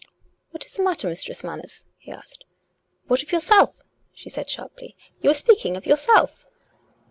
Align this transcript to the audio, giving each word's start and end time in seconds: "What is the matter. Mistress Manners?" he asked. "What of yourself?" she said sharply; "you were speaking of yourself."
"What 0.49 0.65
is 0.65 0.73
the 0.73 0.81
matter. 0.83 1.07
Mistress 1.07 1.43
Manners?" 1.43 1.85
he 1.99 2.11
asked. 2.11 2.43
"What 3.05 3.21
of 3.21 3.31
yourself?" 3.31 3.81
she 4.15 4.29
said 4.29 4.49
sharply; 4.49 4.95
"you 5.21 5.29
were 5.29 5.35
speaking 5.35 5.77
of 5.77 5.85
yourself." 5.85 6.47